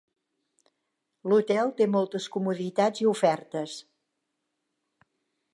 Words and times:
L'hotel 1.33 1.69
té 1.81 1.87
moltes 1.97 2.27
comoditats 2.37 3.05
i 3.05 3.09
ofertes. 3.15 3.79